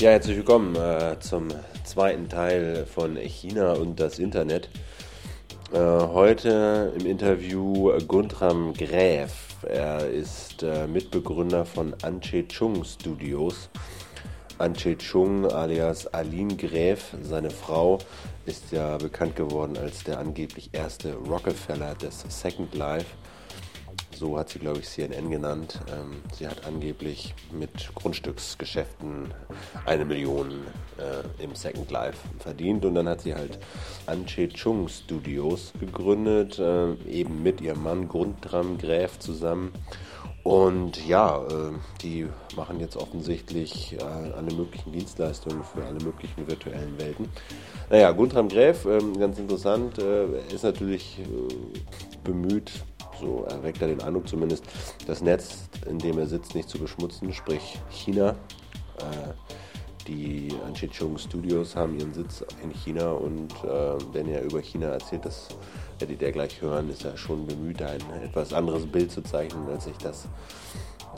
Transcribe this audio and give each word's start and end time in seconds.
Ja, 0.00 0.12
herzlich 0.12 0.38
willkommen 0.38 0.76
äh, 0.76 1.18
zum 1.20 1.48
zweiten 1.84 2.26
Teil 2.30 2.86
von 2.86 3.16
China 3.16 3.74
und 3.74 4.00
das 4.00 4.18
Internet. 4.18 4.70
Äh, 5.74 5.76
heute 5.78 6.94
im 6.98 7.04
Interview 7.04 7.92
Guntram 8.08 8.72
Gräf. 8.72 9.58
Er 9.68 10.08
ist 10.08 10.62
äh, 10.62 10.86
Mitbegründer 10.86 11.66
von 11.66 11.94
Anche 12.00 12.48
Chung 12.48 12.82
Studios. 12.82 13.68
Anche 14.56 14.96
Chung 14.96 15.44
alias 15.44 16.06
Aline 16.06 16.56
Gräf, 16.56 17.14
seine 17.20 17.50
Frau, 17.50 17.98
ist 18.46 18.72
ja 18.72 18.96
bekannt 18.96 19.36
geworden 19.36 19.76
als 19.76 20.02
der 20.02 20.18
angeblich 20.18 20.70
erste 20.72 21.12
Rockefeller 21.12 21.94
des 21.94 22.24
Second 22.26 22.74
Life 22.74 23.04
so 24.20 24.38
hat 24.38 24.50
sie, 24.50 24.58
glaube 24.58 24.80
ich, 24.80 24.88
CNN 24.88 25.30
genannt. 25.30 25.80
Ähm, 25.90 26.20
sie 26.36 26.46
hat 26.46 26.66
angeblich 26.66 27.34
mit 27.58 27.94
Grundstücksgeschäften 27.94 29.32
eine 29.86 30.04
Million 30.04 30.50
äh, 30.98 31.42
im 31.42 31.54
Second 31.54 31.90
Life 31.90 32.18
verdient 32.38 32.84
und 32.84 32.94
dann 32.94 33.08
hat 33.08 33.22
sie 33.22 33.34
halt 33.34 33.58
Anche 34.04 34.50
Chung 34.50 34.88
Studios 34.88 35.72
gegründet, 35.80 36.58
äh, 36.58 36.92
eben 37.08 37.42
mit 37.42 37.62
ihrem 37.62 37.82
Mann 37.82 38.08
Grundtram 38.08 38.76
Gräf 38.76 39.18
zusammen. 39.18 39.72
Und 40.42 41.06
ja, 41.06 41.42
äh, 41.42 41.72
die 42.02 42.26
machen 42.56 42.78
jetzt 42.78 42.96
offensichtlich 42.96 43.96
äh, 43.98 44.02
alle 44.02 44.52
möglichen 44.52 44.92
Dienstleistungen 44.92 45.64
für 45.64 45.82
alle 45.82 46.02
möglichen 46.04 46.46
virtuellen 46.46 46.98
Welten. 46.98 47.26
Naja, 47.88 48.10
Guntram 48.12 48.48
Gräf, 48.48 48.84
ähm, 48.84 49.18
ganz 49.18 49.38
interessant, 49.38 49.98
äh, 49.98 50.26
ist 50.54 50.64
natürlich 50.64 51.20
bemüht, 52.22 52.70
so 53.20 53.44
erweckt 53.44 53.80
er 53.82 53.88
den 53.88 54.02
Eindruck 54.02 54.28
zumindest, 54.28 54.64
das 55.06 55.22
Netz, 55.22 55.68
in 55.88 55.98
dem 55.98 56.18
er 56.18 56.26
sitzt, 56.26 56.54
nicht 56.54 56.68
zu 56.68 56.78
beschmutzen, 56.78 57.32
sprich 57.32 57.78
China. 57.90 58.30
Äh, 58.98 59.34
die 60.06 60.48
Anchichung 60.66 61.18
Studios 61.18 61.76
haben 61.76 61.98
ihren 61.98 62.12
Sitz 62.12 62.44
in 62.62 62.70
China 62.70 63.12
und 63.12 63.52
äh, 63.62 63.98
wenn 64.12 64.28
er 64.28 64.42
über 64.42 64.60
China 64.60 64.88
erzählt, 64.88 65.24
das 65.24 65.48
werdet 65.98 66.22
ihr 66.22 66.32
gleich 66.32 66.60
hören, 66.60 66.90
ist 66.90 67.04
er 67.04 67.16
schon 67.16 67.46
bemüht, 67.46 67.82
ein 67.82 68.00
etwas 68.24 68.52
anderes 68.52 68.86
Bild 68.86 69.12
zu 69.12 69.22
zeichnen, 69.22 69.68
als 69.68 69.84
sich 69.84 69.96
das 69.98 70.26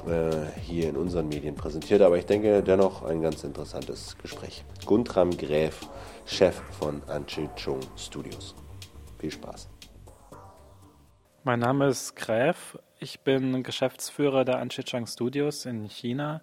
äh, 0.06 0.60
hier 0.60 0.88
in 0.88 0.96
unseren 0.96 1.28
Medien 1.28 1.54
präsentiert. 1.54 2.02
Aber 2.02 2.18
ich 2.18 2.26
denke 2.26 2.62
dennoch 2.62 3.02
ein 3.02 3.22
ganz 3.22 3.44
interessantes 3.44 4.16
Gespräch. 4.18 4.64
Guntram 4.84 5.30
Gräf, 5.36 5.80
Chef 6.26 6.60
von 6.78 7.02
Anchichung 7.06 7.80
Studios. 7.96 8.54
Viel 9.18 9.30
Spaß. 9.30 9.71
Mein 11.44 11.58
Name 11.58 11.88
ist 11.88 12.14
Gräf. 12.14 12.78
Ich 13.00 13.18
bin 13.18 13.64
Geschäftsführer 13.64 14.44
der 14.44 14.60
Anshichang 14.60 15.08
Studios 15.08 15.66
in 15.66 15.86
China, 15.86 16.40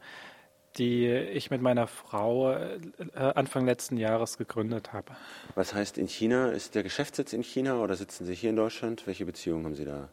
die 0.78 1.08
ich 1.08 1.50
mit 1.50 1.62
meiner 1.62 1.88
Frau 1.88 2.52
äh, 2.52 2.80
Anfang 3.14 3.66
letzten 3.66 3.96
Jahres 3.96 4.38
gegründet 4.38 4.92
habe. 4.92 5.14
Was 5.56 5.74
heißt 5.74 5.98
in 5.98 6.10
China? 6.10 6.50
Ist 6.50 6.76
der 6.76 6.84
Geschäftssitz 6.84 7.32
in 7.32 7.44
China 7.44 7.82
oder 7.82 7.96
sitzen 7.96 8.26
Sie 8.26 8.36
hier 8.36 8.50
in 8.50 8.58
Deutschland? 8.58 9.08
Welche 9.08 9.26
Beziehungen 9.26 9.64
haben 9.64 9.76
Sie 9.76 9.86
da? 9.86 10.10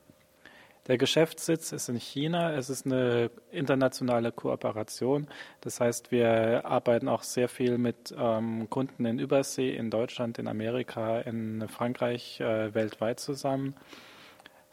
Der 0.87 0.98
Geschäftssitz 0.98 1.73
ist 1.73 1.89
in 1.89 1.98
China. 1.98 2.53
Es 2.53 2.70
ist 2.70 2.87
eine 2.87 3.33
internationale 3.51 4.31
Kooperation. 4.31 5.27
Das 5.62 5.81
heißt, 5.81 6.12
wir 6.12 6.64
arbeiten 6.64 7.09
auch 7.09 7.25
sehr 7.25 7.48
viel 7.48 7.77
mit 7.77 8.14
ähm, 8.17 8.70
Kunden 8.70 9.05
in 9.05 9.19
Übersee, 9.19 9.75
in 9.75 9.91
Deutschland, 9.91 10.39
in 10.39 10.47
Amerika, 10.47 11.19
in 11.23 11.67
Frankreich, 11.67 12.39
äh, 12.39 12.73
weltweit 12.73 13.19
zusammen. 13.19 13.75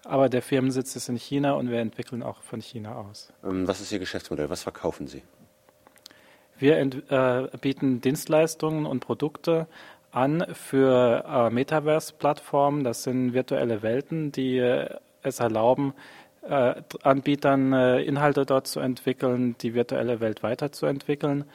Aber 0.05 0.29
der 0.29 0.41
Firmensitz 0.41 0.95
ist 0.95 1.09
in 1.09 1.15
China 1.15 1.53
und 1.53 1.69
wir 1.69 1.79
entwickeln 1.79 2.23
auch 2.23 2.41
von 2.41 2.61
China 2.61 2.95
aus. 2.95 3.31
Ähm, 3.43 3.67
was 3.67 3.79
ist 3.79 3.91
Ihr 3.91 3.99
Geschäftsmodell? 3.99 4.49
Was 4.49 4.63
verkaufen 4.63 5.07
Sie? 5.07 5.23
Wir 6.59 6.77
äh, 6.77 7.57
bieten 7.59 8.01
Dienstleistungen 8.01 8.85
und 8.85 8.99
Produkte 8.99 9.67
an 10.11 10.45
für 10.53 11.23
äh, 11.27 11.49
Metaverse-Plattformen. 11.49 12.83
Das 12.83 13.03
sind 13.03 13.33
virtuelle 13.33 13.81
Welten, 13.81 14.31
die 14.31 14.57
äh, 14.57 14.89
es 15.23 15.39
erlauben, 15.39 15.93
äh, 16.47 16.75
Anbietern 17.03 17.73
äh, 17.73 18.01
Inhalte 18.01 18.45
dort 18.45 18.67
zu 18.67 18.79
entwickeln, 18.79 19.55
die 19.61 19.73
virtuelle 19.73 20.19
Welt 20.19 20.43
weiterzuentwickeln. 20.43 21.45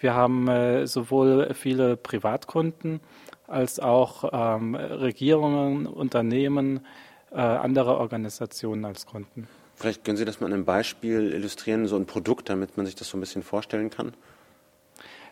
Wir 0.00 0.14
haben 0.14 0.48
äh, 0.48 0.86
sowohl 0.86 1.52
viele 1.54 1.96
Privatkunden 1.96 3.00
als 3.46 3.80
auch 3.80 4.30
ähm, 4.32 4.74
Regierungen, 4.74 5.86
Unternehmen, 5.86 6.86
äh, 7.30 7.36
andere 7.36 7.98
Organisationen 7.98 8.84
als 8.84 9.06
Kunden. 9.06 9.48
Vielleicht 9.74 10.04
können 10.04 10.16
Sie 10.16 10.24
das 10.24 10.40
mal 10.40 10.46
an 10.46 10.54
einem 10.54 10.64
Beispiel 10.64 11.32
illustrieren, 11.32 11.86
so 11.86 11.96
ein 11.96 12.06
Produkt, 12.06 12.48
damit 12.48 12.76
man 12.76 12.86
sich 12.86 12.96
das 12.96 13.08
so 13.08 13.16
ein 13.16 13.20
bisschen 13.20 13.42
vorstellen 13.42 13.90
kann? 13.90 14.12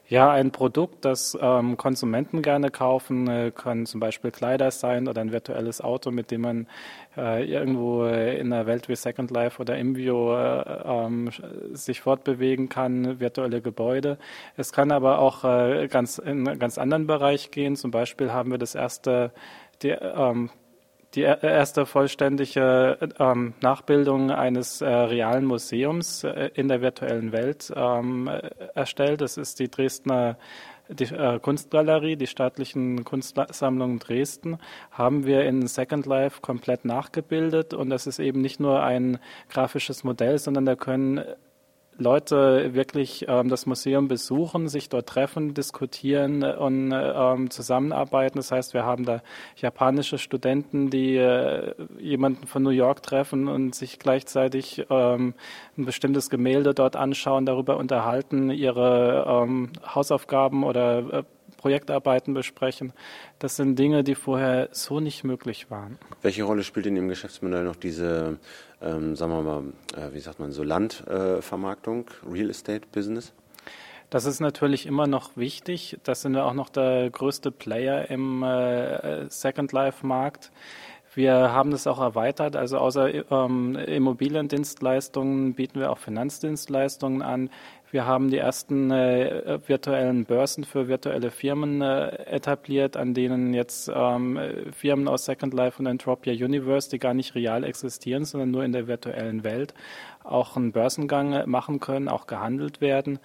Ja, 0.08 0.30
ein 0.30 0.52
Produkt, 0.52 1.04
das 1.04 1.36
ähm, 1.40 1.76
Konsumenten 1.76 2.40
gerne 2.40 2.70
kaufen, 2.70 3.26
äh, 3.26 3.50
können 3.50 3.86
zum 3.86 3.98
Beispiel 3.98 4.30
Kleider 4.30 4.70
sein 4.70 5.08
oder 5.08 5.20
ein 5.20 5.32
virtuelles 5.32 5.80
Auto, 5.80 6.12
mit 6.12 6.30
dem 6.30 6.42
man 6.42 6.68
äh, 7.16 7.44
irgendwo 7.44 8.04
in 8.04 8.52
einer 8.52 8.66
Welt 8.66 8.88
wie 8.88 8.94
Second 8.94 9.32
Life 9.32 9.60
oder 9.60 9.76
Imvio 9.76 10.36
äh, 10.36 10.62
ähm, 10.84 11.30
sich 11.72 12.02
fortbewegen 12.02 12.68
kann, 12.68 13.18
virtuelle 13.18 13.60
Gebäude. 13.60 14.16
Es 14.56 14.72
kann 14.72 14.92
aber 14.92 15.18
auch 15.18 15.42
äh, 15.42 15.88
ganz 15.88 16.18
in 16.18 16.46
einen 16.46 16.60
ganz 16.60 16.78
anderen 16.78 17.08
Bereich 17.08 17.50
gehen. 17.50 17.74
Zum 17.74 17.90
Beispiel 17.90 18.32
haben 18.32 18.52
wir 18.52 18.58
das 18.58 18.76
erste 18.76 19.32
die, 19.82 19.88
ähm, 19.88 20.50
die 21.16 21.22
erste 21.22 21.86
vollständige 21.86 22.98
ähm, 23.18 23.54
Nachbildung 23.60 24.30
eines 24.30 24.80
äh, 24.80 24.86
realen 24.86 25.46
Museums 25.46 26.24
äh, 26.24 26.50
in 26.54 26.68
der 26.68 26.82
virtuellen 26.82 27.32
Welt 27.32 27.72
ähm, 27.74 28.30
erstellt. 28.74 29.22
Das 29.22 29.36
ist 29.36 29.58
die 29.58 29.70
Dresdner 29.70 30.36
die, 30.88 31.04
äh, 31.04 31.40
Kunstgalerie, 31.40 32.16
die 32.16 32.26
staatlichen 32.26 33.04
Kunstsammlungen 33.04 33.98
Dresden, 33.98 34.58
haben 34.90 35.26
wir 35.26 35.44
in 35.44 35.66
Second 35.66 36.06
Life 36.06 36.40
komplett 36.40 36.84
nachgebildet. 36.84 37.74
Und 37.74 37.90
das 37.90 38.06
ist 38.06 38.18
eben 38.18 38.40
nicht 38.40 38.60
nur 38.60 38.82
ein 38.82 39.18
grafisches 39.48 40.04
Modell, 40.04 40.38
sondern 40.38 40.66
da 40.66 40.76
können 40.76 41.24
Leute 41.98 42.74
wirklich 42.74 43.24
ähm, 43.28 43.48
das 43.48 43.66
Museum 43.66 44.08
besuchen, 44.08 44.68
sich 44.68 44.88
dort 44.88 45.08
treffen, 45.08 45.54
diskutieren 45.54 46.42
und 46.42 46.92
ähm, 46.94 47.50
zusammenarbeiten. 47.50 48.38
Das 48.38 48.52
heißt, 48.52 48.74
wir 48.74 48.84
haben 48.84 49.04
da 49.04 49.22
japanische 49.56 50.18
Studenten, 50.18 50.90
die 50.90 51.16
äh, 51.16 51.74
jemanden 51.98 52.46
von 52.46 52.62
New 52.62 52.70
York 52.70 53.02
treffen 53.02 53.48
und 53.48 53.74
sich 53.74 53.98
gleichzeitig 53.98 54.84
ähm, 54.90 55.34
ein 55.78 55.84
bestimmtes 55.84 56.28
Gemälde 56.28 56.74
dort 56.74 56.96
anschauen, 56.96 57.46
darüber 57.46 57.76
unterhalten, 57.78 58.50
ihre 58.50 59.24
ähm, 59.26 59.70
Hausaufgaben 59.94 60.64
oder 60.64 60.98
äh, 60.98 61.22
Projektarbeiten 61.66 62.32
besprechen. 62.32 62.92
Das 63.40 63.56
sind 63.56 63.76
Dinge, 63.76 64.04
die 64.04 64.14
vorher 64.14 64.68
so 64.70 65.00
nicht 65.00 65.24
möglich 65.24 65.68
waren. 65.68 65.98
Welche 66.22 66.44
Rolle 66.44 66.62
spielt 66.62 66.86
in 66.86 66.94
Ihrem 66.94 67.08
Geschäftsmodell 67.08 67.64
noch 67.64 67.74
diese, 67.74 68.38
ähm, 68.80 69.16
sagen 69.16 69.32
wir 69.32 69.42
mal, 69.42 69.64
äh, 69.96 70.14
wie 70.14 70.20
sagt 70.20 70.38
man, 70.38 70.52
so 70.52 70.62
Landvermarktung, 70.62 72.06
äh, 72.24 72.32
Real 72.32 72.50
Estate 72.50 72.82
Business? 72.92 73.32
Das 74.10 74.26
ist 74.26 74.38
natürlich 74.38 74.86
immer 74.86 75.08
noch 75.08 75.36
wichtig. 75.36 75.98
Das 76.04 76.22
sind 76.22 76.34
wir 76.34 76.44
auch 76.44 76.54
noch 76.54 76.68
der 76.68 77.10
größte 77.10 77.50
Player 77.50 78.08
im 78.10 78.44
äh, 78.44 79.28
Second 79.28 79.72
Life 79.72 80.06
Markt. 80.06 80.52
Wir 81.16 81.34
haben 81.34 81.70
das 81.70 81.86
auch 81.86 81.98
erweitert. 81.98 82.56
Also 82.56 82.76
außer 82.76 83.32
ähm, 83.32 83.74
Immobiliendienstleistungen 83.74 85.54
bieten 85.54 85.80
wir 85.80 85.90
auch 85.90 85.98
Finanzdienstleistungen 85.98 87.22
an. 87.22 87.48
Wir 87.96 88.04
haben 88.04 88.28
die 88.28 88.36
ersten 88.36 88.90
äh, 88.90 89.58
virtuellen 89.66 90.26
Börsen 90.26 90.64
für 90.64 90.86
virtuelle 90.86 91.30
Firmen 91.30 91.80
äh, 91.80 92.08
etabliert, 92.26 92.94
an 92.94 93.14
denen 93.14 93.54
jetzt 93.54 93.90
ähm, 93.90 94.38
Firmen 94.70 95.08
aus 95.08 95.24
Second 95.24 95.54
Life 95.54 95.78
und 95.78 95.86
Entropia 95.86 96.34
Universe, 96.34 96.90
die 96.90 96.98
gar 96.98 97.14
nicht 97.14 97.34
real 97.34 97.64
existieren, 97.64 98.26
sondern 98.26 98.50
nur 98.50 98.64
in 98.64 98.72
der 98.72 98.86
virtuellen 98.86 99.44
Welt, 99.44 99.72
auch 100.24 100.58
einen 100.58 100.72
Börsengang 100.72 101.48
machen 101.48 101.80
können, 101.80 102.10
auch 102.10 102.26
gehandelt 102.26 102.82
werden. 102.82 103.18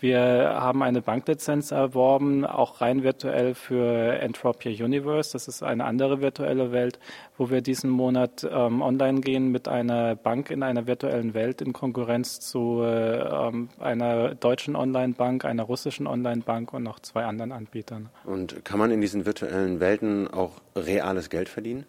Wir 0.00 0.56
haben 0.58 0.82
eine 0.82 1.02
Banklizenz 1.02 1.72
erworben, 1.72 2.46
auch 2.46 2.80
rein 2.80 3.02
virtuell 3.02 3.54
für 3.54 4.14
Entropia 4.18 4.72
Universe. 4.84 5.32
Das 5.34 5.46
ist 5.46 5.62
eine 5.62 5.84
andere 5.84 6.22
virtuelle 6.22 6.72
Welt, 6.72 6.98
wo 7.36 7.50
wir 7.50 7.60
diesen 7.60 7.90
Monat 7.90 8.48
ähm, 8.50 8.80
online 8.80 9.20
gehen 9.20 9.52
mit 9.52 9.68
einer 9.68 10.16
Bank 10.16 10.50
in 10.50 10.62
einer 10.62 10.86
virtuellen 10.86 11.34
Welt 11.34 11.60
in 11.60 11.74
Konkurrenz 11.74 12.40
zu 12.40 12.80
äh, 12.82 13.18
ähm, 13.18 13.68
einer 13.78 14.34
deutschen 14.34 14.74
Online-Bank, 14.74 15.44
einer 15.44 15.64
russischen 15.64 16.06
Online-Bank 16.06 16.72
und 16.72 16.82
noch 16.82 17.00
zwei 17.00 17.24
anderen 17.24 17.52
Anbietern. 17.52 18.08
Und 18.24 18.64
kann 18.64 18.78
man 18.78 18.90
in 18.90 19.02
diesen 19.02 19.26
virtuellen 19.26 19.80
Welten 19.80 20.28
auch 20.28 20.52
reales 20.74 21.28
Geld 21.28 21.50
verdienen? 21.50 21.84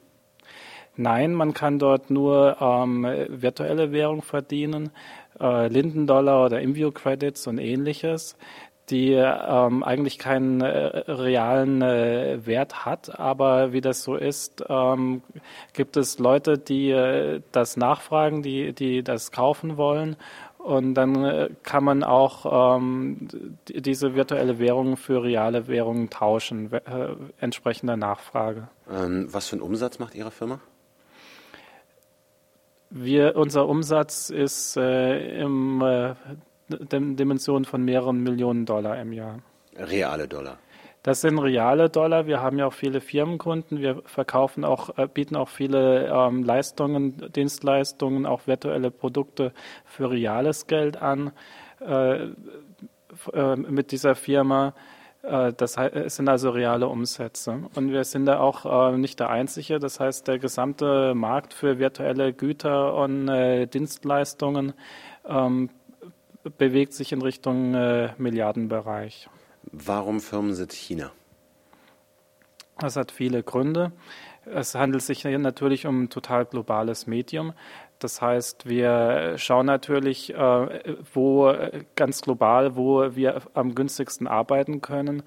Nein, 0.98 1.34
man 1.34 1.54
kann 1.54 1.80
dort 1.80 2.10
nur 2.10 2.58
ähm, 2.60 3.08
virtuelle 3.30 3.94
Währung 3.94 4.22
verdienen 4.22 4.92
äh, 5.40 5.68
Lindendollar 5.68 6.46
oder 6.46 6.62
Inview 6.62 6.92
Credits 6.92 7.48
und 7.48 7.58
ähnliches, 7.58 8.36
die 8.90 9.14
ähm, 9.14 9.84
eigentlich 9.84 10.20
keinen 10.20 10.62
äh, 10.62 10.68
realen 11.10 11.82
äh, 11.82 12.46
Wert 12.46 12.86
hat. 12.86 13.20
Aber 13.20 13.72
wie 13.72 13.82
das 13.82 14.04
so 14.04 14.16
ist, 14.16 14.66
ähm, 14.68 15.22
gibt 15.74 15.96
es 15.98 16.20
Leute, 16.20 16.58
die 16.58 16.92
äh, 16.92 17.42
das 17.52 17.78
nachfragen, 17.78 18.44
die, 18.44 18.74
die 18.74 19.04
das 19.04 19.32
kaufen 19.32 19.78
wollen. 19.78 20.18
Und 20.58 20.94
dann 20.94 21.24
äh, 21.26 21.50
kann 21.64 21.84
man 21.84 22.04
auch 22.04 22.78
ähm, 22.78 23.28
diese 23.68 24.14
virtuelle 24.14 24.60
Währung 24.60 24.96
für 24.96 25.24
reale 25.24 25.68
Währungen 25.68 26.10
tauschen, 26.10 26.72
äh, 26.72 26.80
entsprechender 27.40 27.98
Nachfrage. 27.98 28.68
Ähm, 28.92 29.28
was 29.32 29.48
für 29.48 29.56
einen 29.56 29.64
Umsatz 29.64 29.98
macht 29.98 30.14
Ihre 30.14 30.30
Firma? 30.30 30.60
Wir, 32.94 33.38
unser 33.38 33.70
Umsatz 33.70 34.30
ist 34.30 34.76
äh, 34.76 35.42
im 35.42 35.82
äh, 35.82 36.14
Dimension 36.70 37.64
von 37.64 37.84
mehreren 37.84 38.22
Millionen 38.22 38.66
Dollar 38.66 39.00
im 39.00 39.14
Jahr. 39.14 39.40
Reale 39.78 40.28
Dollar. 40.28 40.58
Das 41.02 41.22
sind 41.22 41.40
reale 41.40 41.90
Dollar. 41.90 42.28
Wir 42.28 42.42
haben 42.42 42.60
ja 42.60 42.68
auch 42.68 42.74
viele 42.74 43.00
Firmenkunden. 43.00 43.80
Wir 43.80 44.02
verkaufen 44.06 44.66
auch, 44.66 44.98
äh, 44.98 45.08
bieten 45.08 45.38
auch 45.38 45.48
viele 45.48 46.08
ähm, 46.08 46.44
Leistungen, 46.44 47.32
Dienstleistungen, 47.34 48.26
auch 48.26 48.46
virtuelle 48.46 48.92
Produkte 48.92 49.54
für 49.86 50.12
reales 50.12 50.68
Geld 50.68 51.02
an 51.02 51.32
äh, 51.80 52.26
äh, 53.34 53.56
mit 53.56 53.94
dieser 53.94 54.16
Firma. 54.16 54.74
Äh, 55.24 55.54
das 55.54 55.78
sind 56.08 56.30
also 56.30 56.50
reale 56.50 56.88
Umsätze. 56.88 57.64
Und 57.76 57.92
wir 57.92 58.04
sind 58.04 58.26
da 58.26 58.40
auch 58.40 58.92
äh, 58.94 58.98
nicht 58.98 59.20
der 59.20 59.30
Einzige. 59.30 59.80
Das 59.80 60.00
heißt, 60.00 60.28
der 60.28 60.40
gesamte 60.40 61.14
Markt 61.14 61.54
für 61.54 61.80
virtuelle 61.80 62.34
Güter 62.34 62.96
und 62.96 63.28
äh, 63.28 63.68
Dienstleistungen 63.68 64.74
ähm, 65.28 65.70
bewegt 66.58 66.94
sich 66.94 67.12
in 67.12 67.22
Richtung 67.22 67.72
Milliardenbereich. 68.18 69.30
Warum 69.72 70.20
Firmensitz 70.20 70.74
China? 70.74 71.12
Das 72.80 72.96
hat 72.96 73.12
viele 73.12 73.44
Gründe. 73.44 73.92
Es 74.46 74.74
handelt 74.74 75.04
sich 75.04 75.22
hier 75.22 75.38
natürlich 75.38 75.86
um 75.86 76.04
ein 76.04 76.10
total 76.10 76.46
globales 76.46 77.06
Medium. 77.06 77.54
Das 78.04 78.22
heißt, 78.22 78.68
wir 78.68 79.36
schauen 79.38 79.68
natürlich, 79.68 80.34
äh, 80.34 80.96
wo 81.14 81.54
ganz 81.96 82.22
global, 82.22 82.76
wo 82.76 83.16
wir 83.16 83.42
am 83.54 83.76
günstigsten 83.76 84.28
arbeiten 84.28 84.82
können, 84.82 85.20
äh, 85.20 85.24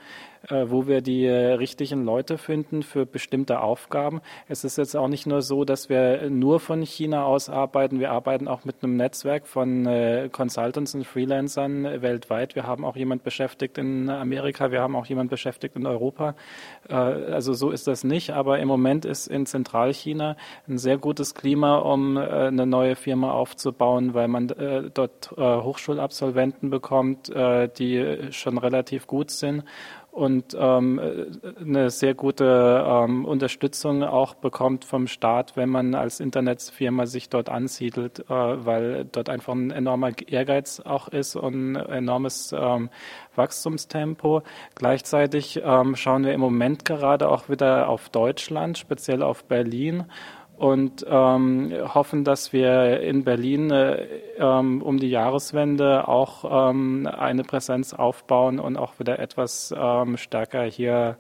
wo 0.49 0.87
wir 0.87 1.01
die 1.01 1.29
richtigen 1.29 2.05
Leute 2.05 2.39
finden 2.39 2.83
für 2.83 3.07
bestimmte 3.07 3.61
Aufgaben. 3.61 4.21
Es 4.49 4.65
ist 4.65 4.79
jetzt 4.79 4.97
auch 4.97 5.09
nicht 5.09 5.27
nur 5.27 5.43
so, 5.43 5.65
dass 5.65 5.89
wir 5.89 6.31
nur 6.31 6.61
von 6.61 6.83
China 6.83 7.25
aus 7.25 7.49
arbeiten. 7.49 8.01
Wir 8.01 8.11
arbeiten 8.11 8.49
auch 8.49 8.65
mit 8.65 8.77
einem 8.83 8.97
Netzwerk 8.97 9.47
von 9.47 9.87
äh, 9.87 10.29
Consultants 10.31 10.95
und 10.95 11.07
Freelancern 11.07 11.85
weltweit. 12.03 12.55
Wir 12.55 12.67
haben 12.67 12.85
auch 12.85 12.97
jemand 12.97 13.23
beschäftigt 13.25 13.79
in 13.79 14.11
Amerika, 14.11 14.71
wir 14.71 14.81
haben 14.81 14.97
auch 14.97 15.07
jemand 15.07 15.31
beschäftigt 15.31 15.77
in 15.77 15.87
Europa. 15.87 16.35
Also 16.89 17.53
so 17.53 17.71
ist 17.71 17.87
das 17.87 18.05
nicht. 18.05 18.31
Aber 18.31 18.59
im 18.59 18.69
Moment 18.69 19.05
ist 19.05 19.27
in 19.27 19.47
Zentralchina 19.47 20.37
ein 20.69 20.79
sehr 20.79 20.99
gutes 20.99 21.35
Klima, 21.35 21.79
um 21.79 22.17
eine 22.17 22.67
neue 22.67 22.97
Firma 22.97 23.33
aufzubauen, 23.33 24.15
weil 24.15 24.29
man 24.29 24.51
äh, 24.51 24.91
dort 24.93 25.33
äh, 25.37 25.41
Hochschulabsolventen 25.41 26.71
bekommt, 26.71 27.29
äh, 27.31 27.69
die 27.69 28.29
schon 28.31 28.59
relativ 28.59 29.07
gut 29.07 29.31
sind 29.31 29.65
und 30.15 30.57
ähm, 30.57 31.01
eine 31.61 31.91
sehr 31.91 32.15
gute 32.15 32.85
ähm, 32.87 33.25
Unterstützung 33.25 34.05
auch 34.05 34.35
bekommt 34.35 34.85
vom 34.85 35.09
Staat, 35.09 35.57
wenn 35.57 35.69
man 35.69 35.97
als 35.97 36.21
Internetfirma 36.21 37.07
sich 37.07 37.29
dort 37.29 37.49
ansiedelt, 37.49 38.21
äh, 38.21 38.25
weil 38.29 39.07
dort 39.11 39.29
einfach 39.29 39.55
ein 39.55 39.73
enormer 39.73 40.13
Ehrgeiz 40.29 40.79
auch 40.79 41.09
ist 41.09 41.35
und 41.35 41.75
ein 41.75 41.77
enormes 41.77 42.55
ähm, 42.57 42.91
Wachstumstempo. 43.35 44.43
Gleichzeitig 44.77 45.61
ähm, 45.65 45.97
schauen 45.97 46.25
wir 46.25 46.33
im 46.33 46.41
Moment 46.41 46.85
gerade 46.85 47.29
auch 47.29 47.49
wieder 47.49 47.89
auf 47.89 48.09
Deutschland, 48.09 48.79
speziell 48.79 49.21
auf 49.21 49.45
Berlin 49.45 50.05
und 50.57 51.05
ähm, 51.09 51.73
hoffen, 51.95 52.25
dass 52.25 52.53
wir 52.53 53.01
in 53.01 53.25
Berlin 53.25 53.71
äh, 53.71 54.07
ähm, 54.39 54.83
um 54.83 54.99
die 54.99 55.11
Jahreswende 55.11 56.07
auch 56.07 56.71
ähm, 56.71 57.07
eine 57.07 57.43
Präsenz 57.43 57.93
aufbauen 57.93 58.61
und 58.61 58.77
auch 58.77 58.99
wieder 58.99 59.19
etwas 59.19 59.75
ähm, 59.77 60.17
stärker 60.17 60.63
hier 60.63 61.17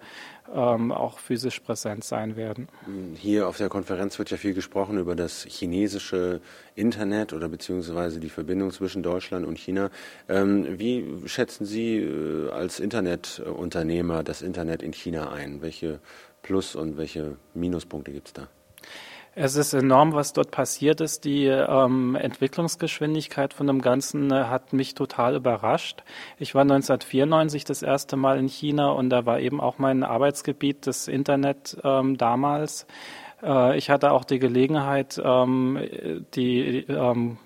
ähm, 0.55 0.93
auch 0.93 1.19
physisch 1.19 1.61
präsent 1.61 2.05
sein 2.05 2.37
werden. 2.37 2.69
Hier 3.17 3.49
auf 3.49 3.57
der 3.57 3.69
Konferenz 3.69 4.19
wird 4.19 4.31
ja 4.31 4.37
viel 4.37 4.55
gesprochen 4.55 4.99
über 4.99 5.17
das 5.17 5.47
chinesische 5.49 6.41
Internet 6.75 7.33
oder 7.33 7.49
beziehungsweise 7.49 8.21
die 8.21 8.29
Verbindung 8.29 8.71
zwischen 8.71 9.03
Deutschland 9.03 9.47
und 9.47 9.59
China. 9.59 9.91
Wie 10.29 11.07
schätzen 11.27 11.65
Sie 11.65 11.97
äh, 11.97 12.51
als 12.51 12.79
Internetunternehmer 12.79 14.23
das 14.23 14.43
Internet 14.43 14.83
in 14.83 14.93
China 14.93 15.33
ein? 15.33 15.63
Welche 15.63 15.99
Plus- 16.43 16.77
und 16.77 16.99
welche 16.99 17.37
Minuspunkte 17.55 18.13
gibt 18.13 18.29
es 18.29 18.33
da? 18.35 18.49
Es 19.37 19.57
ist 19.57 19.75
enorm, 19.75 20.13
was 20.13 20.33
dort 20.33 20.53
passiert 20.53 21.01
ist. 21.01 21.25
Die 21.25 21.47
ähm, 21.47 22.15
Entwicklungsgeschwindigkeit 22.15 23.53
von 23.53 23.67
dem 23.67 23.81
Ganzen 23.81 24.31
äh, 24.31 24.45
hat 24.45 24.73
mich 24.73 24.95
total 24.95 25.35
überrascht. 25.35 26.05
Ich 26.39 26.55
war 26.55 26.63
1994 26.63 27.65
das 27.65 27.83
erste 27.83 28.17
Mal 28.17 28.39
in 28.39 28.49
China 28.49 28.91
und 28.91 29.11
da 29.11 29.27
war 29.27 29.41
eben 29.41 29.61
auch 29.61 29.79
mein 29.79 30.05
Arbeitsgebiet 30.05 30.87
das 30.87 31.09
Internet 31.09 31.77
ähm, 31.83 32.17
damals. 32.17 32.87
Äh, 33.43 33.77
ich 33.77 33.91
hatte 33.91 34.13
auch 34.13 34.25
die 34.25 34.39
Gelegenheit, 34.39 35.21
ähm, 35.23 35.81
die 36.35 36.87
ähm, 36.89 37.39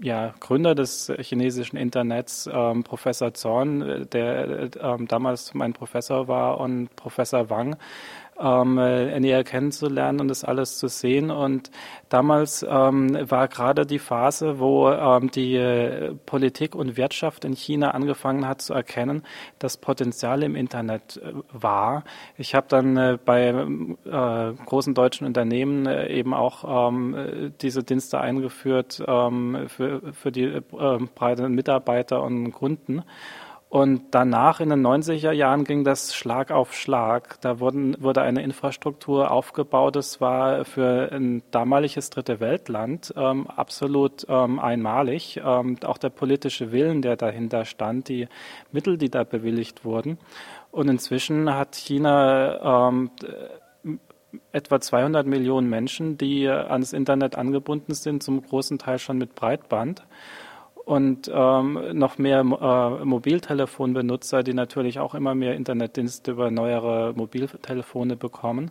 ja, 0.00 0.34
Gründer 0.40 0.74
des 0.74 1.10
chinesischen 1.20 1.76
Internets, 1.76 2.50
ähm, 2.52 2.82
Professor 2.84 3.32
Zorn, 3.32 4.06
der 4.12 4.70
ähm, 4.78 5.08
damals 5.08 5.54
mein 5.54 5.72
Professor 5.72 6.28
war, 6.28 6.60
und 6.60 6.94
Professor 6.96 7.48
Wang, 7.48 7.76
ähm, 8.38 8.78
äh, 8.78 9.18
näher 9.20 9.44
kennenzulernen 9.44 10.20
und 10.20 10.28
das 10.28 10.44
alles 10.44 10.78
zu 10.78 10.88
sehen. 10.88 11.30
Und 11.30 11.70
damals 12.08 12.64
ähm, 12.68 13.16
war 13.30 13.48
gerade 13.48 13.86
die 13.86 13.98
Phase, 13.98 14.58
wo 14.58 14.90
ähm, 14.90 15.30
die 15.30 15.56
äh, 15.56 16.14
Politik 16.26 16.74
und 16.74 16.96
Wirtschaft 16.96 17.44
in 17.44 17.54
China 17.54 17.92
angefangen 17.92 18.46
hat 18.48 18.62
zu 18.62 18.74
erkennen, 18.74 19.22
dass 19.58 19.76
Potenzial 19.76 20.42
im 20.42 20.56
Internet 20.56 21.18
äh, 21.18 21.32
war. 21.52 22.04
Ich 22.36 22.54
habe 22.54 22.66
dann 22.68 22.96
äh, 22.96 23.18
bei 23.24 23.48
äh, 23.48 24.52
großen 24.66 24.94
deutschen 24.94 25.26
Unternehmen 25.26 25.86
äh, 25.86 26.08
eben 26.08 26.34
auch 26.34 26.88
ähm, 26.88 27.52
diese 27.60 27.82
Dienste 27.82 28.20
eingeführt 28.20 29.02
ähm, 29.06 29.66
für, 29.68 30.12
für 30.12 30.32
die 30.32 30.60
breiten 31.14 31.54
Mitarbeiter 31.54 32.22
und 32.22 32.52
Kunden. 32.52 33.02
Und 33.74 34.02
danach 34.12 34.60
in 34.60 34.68
den 34.68 34.86
90er 34.86 35.32
Jahren 35.32 35.64
ging 35.64 35.82
das 35.82 36.14
Schlag 36.14 36.52
auf 36.52 36.74
Schlag. 36.74 37.40
Da 37.40 37.58
wurden, 37.58 37.96
wurde 38.00 38.22
eine 38.22 38.40
Infrastruktur 38.40 39.32
aufgebaut. 39.32 39.96
Das 39.96 40.20
war 40.20 40.64
für 40.64 41.10
ein 41.10 41.42
damaliges 41.50 42.08
dritte 42.08 42.38
Weltland 42.38 43.12
ähm, 43.16 43.48
absolut 43.48 44.26
ähm, 44.28 44.60
einmalig. 44.60 45.40
Ähm, 45.44 45.76
auch 45.84 45.98
der 45.98 46.10
politische 46.10 46.70
Willen, 46.70 47.02
der 47.02 47.16
dahinter 47.16 47.64
stand, 47.64 48.08
die 48.08 48.28
Mittel, 48.70 48.96
die 48.96 49.10
da 49.10 49.24
bewilligt 49.24 49.84
wurden. 49.84 50.18
Und 50.70 50.86
inzwischen 50.86 51.52
hat 51.52 51.74
China 51.74 52.90
ähm, 52.92 53.10
etwa 54.52 54.80
200 54.80 55.26
Millionen 55.26 55.68
Menschen, 55.68 56.16
die 56.16 56.48
ans 56.48 56.92
Internet 56.92 57.34
angebunden 57.34 57.94
sind, 57.94 58.22
zum 58.22 58.40
großen 58.40 58.78
Teil 58.78 59.00
schon 59.00 59.18
mit 59.18 59.34
Breitband 59.34 60.04
und 60.84 61.30
ähm, 61.32 61.80
noch 61.92 62.18
mehr 62.18 62.40
äh, 62.40 63.04
Mobiltelefonbenutzer, 63.04 64.42
die 64.42 64.54
natürlich 64.54 64.98
auch 64.98 65.14
immer 65.14 65.34
mehr 65.34 65.54
Internetdienste 65.54 66.32
über 66.32 66.50
neuere 66.50 67.12
Mobiltelefone 67.14 68.16
bekommen. 68.16 68.70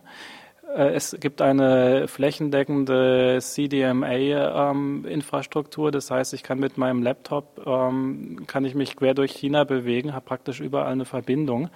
Äh, 0.74 0.94
es 0.94 1.16
gibt 1.20 1.42
eine 1.42 2.08
flächendeckende 2.08 3.38
CDMA-Infrastruktur, 3.40 5.88
ähm, 5.88 5.92
das 5.92 6.10
heißt, 6.10 6.34
ich 6.34 6.42
kann 6.42 6.58
mit 6.58 6.76
meinem 6.78 7.02
Laptop 7.02 7.62
ähm, 7.66 8.44
kann 8.46 8.64
ich 8.64 8.74
mich 8.74 8.96
quer 8.96 9.12
durch 9.14 9.32
China 9.32 9.64
bewegen, 9.64 10.14
habe 10.14 10.24
praktisch 10.24 10.60
überall 10.60 10.92
eine 10.92 11.04
Verbindung. 11.04 11.68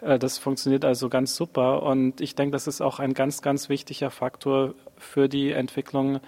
Äh, 0.00 0.18
das 0.18 0.38
funktioniert 0.38 0.84
also 0.84 1.08
ganz 1.08 1.36
super 1.36 1.82
und 1.82 2.20
ich 2.20 2.34
denke, 2.34 2.52
das 2.52 2.66
ist 2.66 2.80
auch 2.80 2.98
ein 2.98 3.14
ganz, 3.14 3.42
ganz 3.42 3.68
wichtiger 3.68 4.10
Faktor 4.10 4.74
für 4.96 5.28
die 5.28 5.52
Entwicklung 5.52 6.20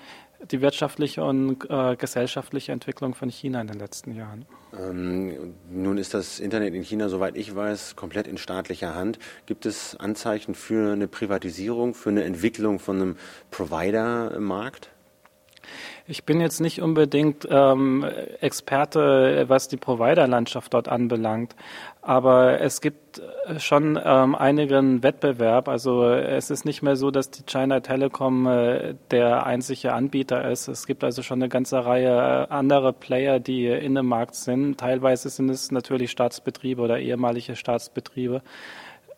die 0.50 0.60
wirtschaftliche 0.60 1.24
und 1.24 1.68
äh, 1.68 1.96
gesellschaftliche 1.96 2.72
Entwicklung 2.72 3.14
von 3.14 3.28
China 3.28 3.60
in 3.60 3.66
den 3.66 3.78
letzten 3.78 4.14
Jahren? 4.14 4.46
Ähm, 4.78 5.54
nun 5.70 5.98
ist 5.98 6.14
das 6.14 6.40
Internet 6.40 6.74
in 6.74 6.82
China, 6.82 7.08
soweit 7.08 7.36
ich 7.36 7.54
weiß, 7.54 7.96
komplett 7.96 8.26
in 8.26 8.38
staatlicher 8.38 8.94
Hand. 8.94 9.18
Gibt 9.46 9.66
es 9.66 9.96
Anzeichen 9.96 10.54
für 10.54 10.92
eine 10.92 11.08
Privatisierung, 11.08 11.94
für 11.94 12.10
eine 12.10 12.24
Entwicklung 12.24 12.78
von 12.78 12.96
einem 12.96 13.16
Provider-Markt? 13.50 14.90
Ich 16.06 16.24
bin 16.24 16.40
jetzt 16.40 16.60
nicht 16.60 16.80
unbedingt 16.80 17.46
ähm, 17.50 18.04
Experte, 18.40 19.44
was 19.48 19.68
die 19.68 19.76
Provider-Landschaft 19.76 20.72
dort 20.72 20.88
anbelangt, 20.88 21.54
aber 22.00 22.60
es 22.62 22.80
gibt 22.80 23.18
äh, 23.18 23.60
schon 23.60 24.00
ähm, 24.02 24.34
einigen 24.34 25.02
Wettbewerb. 25.02 25.68
Also 25.68 26.08
es 26.08 26.48
ist 26.50 26.64
nicht 26.64 26.82
mehr 26.82 26.96
so, 26.96 27.10
dass 27.10 27.30
die 27.30 27.42
China 27.44 27.80
Telekom 27.80 28.46
äh, 28.46 28.94
der 29.10 29.44
einzige 29.44 29.92
Anbieter 29.92 30.50
ist. 30.50 30.68
Es 30.68 30.86
gibt 30.86 31.04
also 31.04 31.22
schon 31.22 31.42
eine 31.42 31.50
ganze 31.50 31.84
Reihe 31.84 32.46
äh, 32.48 32.52
andere 32.52 32.94
Player, 32.94 33.40
die 33.40 33.66
in 33.66 33.94
dem 33.94 34.06
Markt 34.06 34.36
sind. 34.36 34.80
Teilweise 34.80 35.28
sind 35.28 35.50
es 35.50 35.70
natürlich 35.70 36.10
Staatsbetriebe 36.10 36.80
oder 36.80 36.98
ehemalige 36.98 37.56
Staatsbetriebe. 37.56 38.40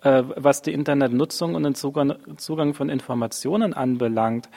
Äh, 0.02 0.22
was 0.36 0.62
die 0.62 0.72
Internetnutzung 0.72 1.54
und 1.54 1.62
den 1.62 1.74
Zugang, 1.74 2.14
Zugang 2.36 2.74
von 2.74 2.88
Informationen 2.88 3.74
anbelangt, 3.74 4.48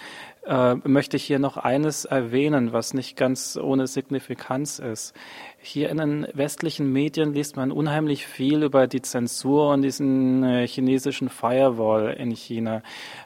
äh, 0.45 0.75
möchte 0.83 1.17
ich 1.17 1.23
hier 1.23 1.39
noch 1.39 1.57
eines 1.57 2.05
erwähnen, 2.05 2.73
was 2.73 2.93
nicht 2.93 3.15
ganz 3.15 3.57
ohne 3.61 3.87
Signifikanz 3.87 4.79
ist. 4.79 5.13
Hier 5.57 5.89
in 5.89 5.97
den 5.97 6.27
westlichen 6.33 6.91
Medien 6.91 7.33
liest 7.33 7.55
man 7.55 7.71
unheimlich 7.71 8.27
viel 8.27 8.63
über 8.63 8.87
die 8.87 9.01
Zensur 9.01 9.69
und 9.69 9.81
diesen 9.81 10.43
äh, 10.43 10.67
chinesischen 10.67 11.29
Firewall 11.29 12.13
in 12.13 12.31
China. 12.31 12.81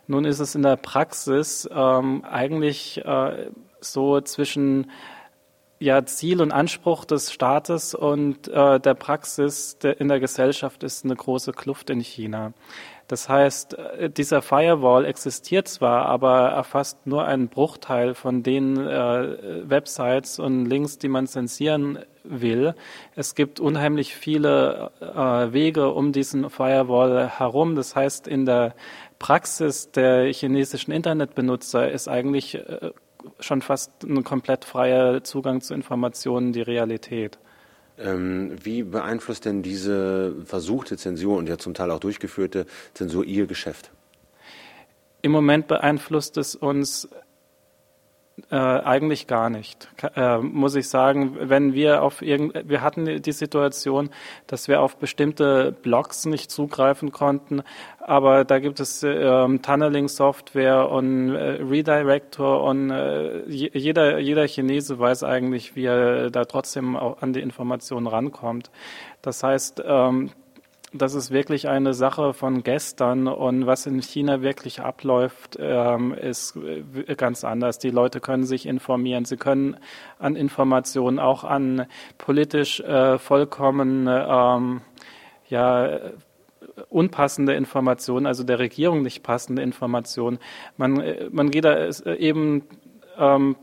Nun 0.07 0.25
ist 0.25 0.39
es 0.39 0.55
in 0.55 0.63
der 0.63 0.75
Praxis 0.75 1.67
ähm, 1.71 2.23
eigentlich 2.23 3.03
äh, 3.03 3.49
so 3.79 4.21
zwischen 4.21 4.91
ja, 5.79 6.05
Ziel 6.05 6.41
und 6.41 6.51
Anspruch 6.51 7.05
des 7.05 7.31
Staates 7.31 7.93
und 7.93 8.47
äh, 8.47 8.79
der 8.79 8.93
Praxis 8.95 9.77
der, 9.77 9.99
in 10.01 10.07
der 10.07 10.19
Gesellschaft 10.19 10.83
ist 10.83 11.05
eine 11.05 11.15
große 11.15 11.51
Kluft 11.51 11.89
in 11.89 11.99
China. 11.99 12.53
Das 13.07 13.29
heißt, 13.29 13.75
äh, 13.75 14.09
dieser 14.09 14.41
Firewall 14.41 15.05
existiert 15.05 15.67
zwar, 15.67 16.07
aber 16.07 16.49
erfasst 16.49 17.05
nur 17.05 17.25
einen 17.25 17.47
Bruchteil 17.47 18.15
von 18.15 18.43
den 18.43 18.77
äh, 18.77 19.69
Websites 19.69 20.39
und 20.39 20.65
Links, 20.65 20.97
die 20.97 21.07
man 21.07 21.27
zensieren 21.27 21.99
will. 22.23 22.73
Es 23.15 23.35
gibt 23.35 23.59
unheimlich 23.59 24.15
viele 24.15 24.91
äh, 24.99 25.53
Wege 25.53 25.93
um 25.93 26.11
diesen 26.11 26.49
Firewall 26.49 27.29
herum. 27.29 27.75
Das 27.75 27.95
heißt, 27.95 28.27
in 28.27 28.45
der 28.45 28.75
Praxis 29.19 29.91
der 29.91 30.31
chinesischen 30.33 30.91
Internetbenutzer 30.91 31.89
ist 31.89 32.07
eigentlich 32.07 32.55
äh, 32.55 32.91
schon 33.39 33.61
fast 33.61 33.91
ein 34.03 34.23
komplett 34.23 34.65
freier 34.65 35.23
Zugang 35.23 35.61
zu 35.61 35.73
Informationen 35.73 36.53
die 36.53 36.61
Realität. 36.61 37.37
Ähm, 37.99 38.55
wie 38.63 38.83
beeinflusst 38.83 39.45
denn 39.45 39.63
diese 39.63 40.35
versuchte 40.45 40.97
Zensur 40.97 41.37
und 41.37 41.49
ja 41.49 41.57
zum 41.57 41.73
Teil 41.73 41.89
auch 41.91 41.99
durchgeführte 41.99 42.65
Zensur 42.93 43.25
Ihr 43.25 43.47
Geschäft? 43.47 43.91
Im 45.23 45.31
Moment 45.31 45.67
beeinflusst 45.67 46.37
es 46.37 46.55
uns 46.55 47.09
äh, 48.51 48.55
eigentlich 48.55 49.25
gar 49.25 49.49
nicht, 49.49 49.89
äh, 50.15 50.37
muss 50.37 50.75
ich 50.75 50.89
sagen. 50.89 51.35
Wenn 51.39 51.73
wir 51.73 52.03
auf 52.03 52.21
irgend, 52.21 52.69
wir 52.69 52.81
hatten 52.81 53.21
die 53.21 53.31
Situation, 53.31 54.09
dass 54.45 54.67
wir 54.67 54.81
auf 54.81 54.97
bestimmte 54.97 55.71
Blogs 55.71 56.25
nicht 56.25 56.51
zugreifen 56.51 57.11
konnten, 57.11 57.63
aber 57.99 58.45
da 58.45 58.59
gibt 58.59 58.79
es 58.79 59.03
ähm, 59.03 59.61
Tunneling-Software 59.61 60.89
und 60.89 61.35
äh, 61.35 61.61
Redirector 61.63 62.63
und 62.63 62.91
äh, 62.91 63.43
jeder 63.47 64.19
jeder 64.19 64.47
Chinese 64.47 64.99
weiß 64.99 65.23
eigentlich, 65.23 65.75
wie 65.75 65.85
er 65.85 66.29
da 66.29 66.45
trotzdem 66.45 66.95
auch 66.95 67.21
an 67.21 67.33
die 67.33 67.41
Informationen 67.41 68.07
rankommt. 68.07 68.69
Das 69.21 69.41
heißt 69.43 69.83
ähm, 69.85 70.29
das 70.93 71.15
ist 71.15 71.31
wirklich 71.31 71.67
eine 71.67 71.93
Sache 71.93 72.33
von 72.33 72.63
gestern 72.63 73.27
und 73.27 73.65
was 73.65 73.85
in 73.85 74.01
China 74.01 74.41
wirklich 74.41 74.79
abläuft, 74.79 75.57
ähm, 75.59 76.13
ist 76.13 76.55
äh, 76.55 77.15
ganz 77.15 77.43
anders. 77.43 77.77
Die 77.77 77.89
Leute 77.89 78.21
können 78.21 78.45
sich 78.45 78.65
informieren, 78.65 79.25
sie 79.25 79.37
können 79.37 79.77
an 80.17 80.35
Informationen, 80.35 81.19
auch 81.19 81.43
an 81.43 81.87
politisch 82.17 82.79
äh, 82.79 83.17
vollkommen 83.17 84.07
ähm, 84.09 84.81
ja, 85.49 85.99
unpassende 86.89 87.53
Informationen, 87.53 88.25
also 88.25 88.43
der 88.43 88.59
Regierung 88.59 89.01
nicht 89.01 89.23
passende 89.23 89.61
Informationen. 89.61 90.39
Man, 90.77 91.01
äh, 91.01 91.29
man 91.31 91.51
geht 91.51 91.65
da 91.65 91.73
äh, 91.73 92.15
eben 92.17 92.63
ähm, 93.17 93.55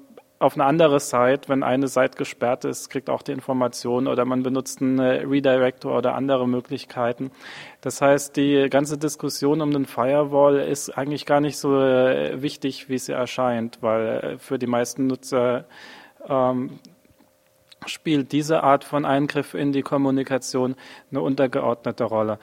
auf 0.44 0.54
eine 0.54 0.64
andere 0.64 1.00
Site, 1.00 1.48
wenn 1.48 1.62
eine 1.62 1.88
Site 1.88 2.16
gesperrt 2.16 2.64
ist, 2.64 2.90
kriegt 2.90 3.08
auch 3.08 3.22
die 3.22 3.32
Information 3.32 4.06
oder 4.06 4.24
man 4.24 4.42
benutzt 4.42 4.82
einen 4.82 4.98
äh, 4.98 5.24
Redirector 5.26 5.96
oder 5.96 6.14
andere 6.14 6.46
Möglichkeiten. 6.46 7.30
Das 7.80 8.02
heißt, 8.02 8.36
die 8.36 8.68
ganze 8.68 8.98
Diskussion 8.98 9.62
um 9.62 9.72
den 9.72 9.86
Firewall 9.86 10.58
ist 10.58 10.90
eigentlich 10.90 11.24
gar 11.24 11.40
nicht 11.40 11.56
so 11.56 11.80
äh, 11.80 12.42
wichtig, 12.42 12.88
wie 12.88 12.98
sie 12.98 13.12
erscheint, 13.12 13.78
weil 13.80 14.06
äh, 14.06 14.38
für 14.38 14.58
die 14.58 14.66
meisten 14.66 15.06
Nutzer 15.06 15.64
ähm, 16.28 16.78
spielt 17.86 18.32
diese 18.32 18.62
Art 18.62 18.84
von 18.84 19.04
Eingriff 19.04 19.54
in 19.54 19.72
die 19.72 19.82
Kommunikation 19.82 20.74
eine 21.10 21.20
untergeordnete 21.20 22.04
Rolle. 22.04 22.38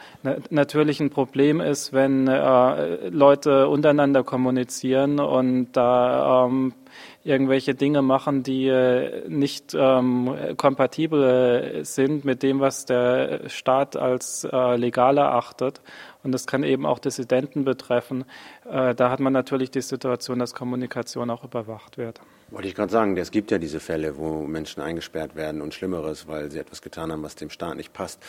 natürlich 0.49 0.99
ein 0.99 1.09
Problem 1.09 1.61
ist, 1.61 1.93
wenn 1.93 2.27
äh, 2.27 3.09
Leute 3.09 3.67
untereinander 3.67 4.23
kommunizieren 4.23 5.19
und 5.19 5.71
da 5.73 6.45
ähm, 6.45 6.73
irgendwelche 7.23 7.75
Dinge 7.75 8.01
machen, 8.01 8.43
die 8.43 8.67
äh, 8.67 9.27
nicht 9.29 9.75
ähm, 9.77 10.55
kompatibel 10.57 11.81
sind 11.83 12.25
mit 12.25 12.43
dem, 12.43 12.59
was 12.59 12.85
der 12.85 13.47
Staat 13.47 13.95
als 13.95 14.43
äh, 14.43 14.75
legal 14.75 15.17
erachtet. 15.17 15.81
Und 16.23 16.31
das 16.31 16.47
kann 16.47 16.63
eben 16.63 16.85
auch 16.85 16.99
Dissidenten 16.99 17.63
betreffen. 17.63 18.25
Äh, 18.69 18.95
da 18.95 19.09
hat 19.09 19.19
man 19.19 19.33
natürlich 19.33 19.71
die 19.71 19.81
Situation, 19.81 20.39
dass 20.39 20.53
Kommunikation 20.53 21.29
auch 21.29 21.43
überwacht 21.43 21.97
wird. 21.97 22.21
Wollte 22.51 22.67
ich 22.67 22.75
gerade 22.75 22.91
sagen, 22.91 23.15
es 23.15 23.31
gibt 23.31 23.49
ja 23.49 23.57
diese 23.59 23.79
Fälle, 23.79 24.17
wo 24.17 24.43
Menschen 24.43 24.83
eingesperrt 24.83 25.37
werden 25.37 25.61
und 25.61 25.73
Schlimmeres, 25.73 26.27
weil 26.27 26.51
sie 26.51 26.59
etwas 26.59 26.81
getan 26.81 27.09
haben, 27.09 27.23
was 27.23 27.35
dem 27.35 27.49
Staat 27.49 27.77
nicht 27.77 27.93
passt. 27.93 28.19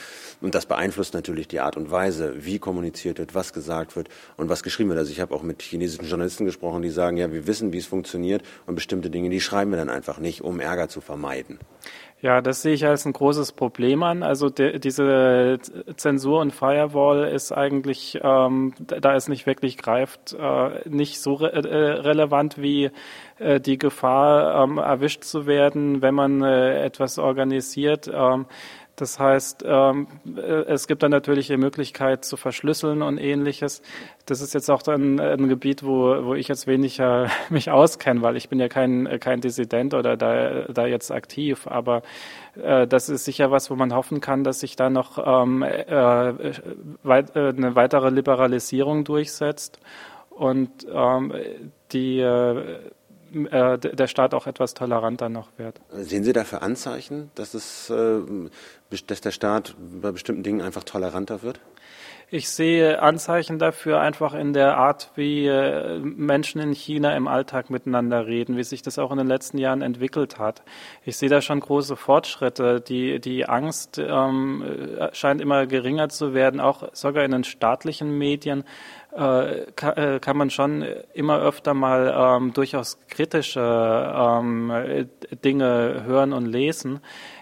Und 0.41 0.55
das 0.55 0.65
beeinflusst 0.65 1.13
natürlich 1.13 1.49
die 1.49 1.59
Art 1.59 1.77
und 1.77 1.91
Weise, 1.91 2.45
wie 2.45 2.61
kommuniziert 2.61 3.19
wird, 3.19 3.35
was 3.35 3.53
gesagt 3.53 3.97
wird 3.97 4.09
und 4.37 4.49
was 4.49 4.63
geschrieben 4.63 4.91
wird. 4.91 5.01
Also 5.01 5.11
ich 5.11 5.21
habe 5.21 5.35
auch 5.35 5.43
mit 5.43 5.61
chinesischen 5.61 6.07
Journalisten 6.07 6.45
gesprochen, 6.45 6.83
die 6.83 6.91
sagen, 6.91 7.17
ja, 7.17 7.33
wir 7.33 7.49
wissen, 7.49 7.73
wie 7.73 7.79
es 7.79 7.87
funktioniert 7.87 8.45
und 8.67 8.77
bestimmte 8.77 9.11
Dinge, 9.11 9.29
die 9.29 9.41
schreiben 9.41 9.73
wir 9.73 9.79
dann 9.79 9.91
einfach 9.91 10.21
nicht, 10.21 10.43
um 10.43 10.61
Ärger 10.61 10.89
zu 10.89 11.01
vermeiden. 11.01 11.59
Ja, 12.23 12.41
das 12.41 12.63
sehe 12.63 12.75
ich 12.75 12.87
als 12.87 13.05
ein 13.05 13.13
großes 13.13 13.51
Problem 13.51 14.05
an. 14.05 14.23
Also 14.23 14.49
de, 14.49 14.79
diese 14.79 15.59
Zensur 15.97 16.41
und 16.41 16.53
Firewall 16.53 17.25
ist 17.25 17.51
eigentlich, 17.51 18.17
ähm, 18.23 18.75
da 18.79 19.17
es 19.17 19.27
nicht 19.27 19.45
wirklich 19.47 19.77
greift, 19.77 20.33
äh, 20.33 20.89
nicht 20.89 21.21
so 21.21 21.35
re 21.35 21.51
äh, 21.53 22.01
relevant 22.01 22.63
wie 22.63 22.93
äh, 23.41 23.59
die 23.61 23.77
Gefahr, 23.77 24.63
ähm, 24.63 24.79
erwischt 24.79 25.25
zu 25.25 25.47
werden, 25.47 26.01
wenn 26.01 26.15
man 26.15 26.43
äh, 26.45 26.85
etwas 26.85 27.19
organisiert. 27.19 28.09
Ähm, 28.15 28.47
das 29.03 29.19
heißt, 29.19 29.65
ähm, 29.67 30.07
äh, 30.37 30.41
es 30.41 30.87
gibt 30.87 31.03
dann 31.03 31.11
natürlich 31.11 31.49
die 31.49 31.57
Möglichkeit 31.57 32.25
zu 32.25 32.37
verschlüsseln 32.37 33.03
und 33.03 33.19
ähnliches. 33.19 33.83
Das 34.27 34.41
ist 34.41 34.55
jetzt 34.55 34.71
auch 34.71 34.87
ein, 34.87 35.19
ein 35.19 35.49
Gebiet, 35.49 35.83
wo, 35.83 36.25
wo 36.25 36.35
ich 36.37 36.47
jetzt 36.47 36.69
weniger 36.69 37.29
mich 37.51 37.73
auskenne, 37.73 38.23
weil 38.23 38.37
ich 38.37 38.49
bin 38.49 38.61
ja 38.61 38.69
kein, 38.69 39.19
kein 39.19 39.41
Dissident 39.41 39.93
oder 39.93 40.17
da, 40.17 40.67
da 40.73 40.87
jetzt 40.87 41.11
aktiv. 41.11 41.67
Aber 41.67 42.03
äh, 42.63 42.87
das 42.87 43.09
ist 43.09 43.25
sicher 43.25 43.51
was, 43.51 43.71
wo 43.73 43.75
man 43.75 43.93
hoffen 43.93 44.21
kann, 44.21 44.45
dass 44.45 44.61
sich 44.61 44.77
da 44.77 44.89
noch 44.89 45.19
ähm, 45.19 45.65
äh, 45.65 45.75
eine 45.85 47.75
weitere 47.75 48.11
Liberalisierung 48.11 49.03
durchsetzt 49.03 49.81
und 50.31 50.71
ähm, 50.95 51.33
die 51.93 52.25
der 53.35 54.07
Staat 54.09 54.35
auch 54.35 54.47
etwas 54.47 54.75
toleranter 54.75 55.31
noch 55.31 55.49
wird. 55.57 55.81
Sehen 55.91 56.23
Sie 56.23 56.35
dafür 56.35 56.63
Anzeichen, 56.63 57.31
dass, 57.35 57.55
es, 57.55 57.91
dass 58.93 59.21
der 59.21 59.31
Staat 59.31 59.75
bei 59.79 60.13
bestimmten 60.13 60.43
Dingen 60.43 60.61
einfach 60.61 60.85
toleranter 60.85 61.43
wird? 61.43 61.61
Ich 62.35 62.49
sehe 62.49 63.03
Anzeichen 63.03 63.59
dafür 63.59 64.01
einfach 64.01 64.33
in 64.33 64.55
der 64.55 64.79
Art, 64.79 65.11
wie 65.17 65.47
äh, 65.47 65.99
Menschen 65.99 66.63
in 66.63 66.73
China 66.73 67.15
im 67.15 67.29
Alltag 67.29 67.69
miteinander 67.69 68.27
reden, 68.27 68.57
wie 68.57 68.65
sich 68.65 68.81
das 68.81 68.99
auch 68.99 69.11
in 69.13 69.19
den 69.19 69.27
letzten 69.27 69.59
Jahren 69.59 69.83
entwickelt 69.83 70.39
hat. 70.39 70.63
Ich 71.05 71.19
sehe 71.19 71.29
da 71.29 71.43
schon 71.43 71.61
große 71.61 71.95
Fortschritte. 71.95 72.81
Die, 72.81 73.21
die 73.21 73.47
Angst 73.47 73.99
ähm, 73.99 74.65
scheint 75.13 75.43
immer 75.43 75.67
geringer 75.67 76.09
zu 76.09 76.33
werden, 76.33 76.59
auch 76.59 76.89
sogar 76.95 77.23
in 77.23 77.33
den 77.33 77.45
staatlichen 77.45 78.17
Medien 78.17 78.65
äh, 79.15 79.67
kann, 79.77 79.97
äh, 79.97 80.21
kann, 80.21 80.37
man 80.37 80.51
schon 80.51 80.85
immer 81.13 81.41
öfter 81.41 81.75
mal 81.75 82.15
ähm, 82.17 82.53
durchaus 82.53 82.99
kritische 83.09 83.61
ähm, 83.61 84.73
Dinge 85.45 86.05
hören 86.07 86.33
und 86.33 86.47
lesen. 86.47 87.01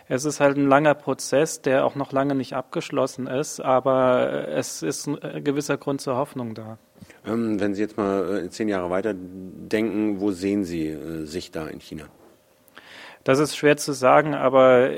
Es 0.09 0.25
ist 0.25 0.41
halt 0.41 0.57
ein 0.57 0.67
langer 0.67 0.95
Prozess, 0.95 1.63
der 1.63 1.85
auch 1.85 1.95
noch 1.95 2.11
lange 2.11 2.35
nicht 2.35 2.55
abgeschlossen 2.55 3.29
ist, 3.29 3.61
aber 3.61 4.49
es 4.49 4.83
ist 4.83 5.07
ein 5.07 5.45
gewisser 5.45 5.77
Grund 5.77 6.01
zur 6.01 6.17
Hoffnung 6.17 6.55
da. 6.55 6.79
Ähm, 7.25 7.61
wenn 7.61 7.75
Sie 7.75 7.83
jetzt 7.83 7.97
mal 7.97 8.45
äh, 8.45 8.51
zehn 8.51 8.69
Jahre 8.69 8.91
weiter 8.91 9.15
denken, 9.15 10.21
wo 10.21 10.33
sehen 10.33 10.65
Sie 10.65 10.89
äh, 10.89 11.25
sich 11.27 11.53
da 11.53 11.69
in 11.69 11.81
China? 11.81 12.05
Das 13.23 13.39
ist 13.39 13.57
schwer 13.57 13.77
zu 13.77 13.93
sagen, 13.93 14.35
aber 14.35 14.91